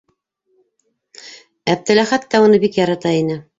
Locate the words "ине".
3.23-3.41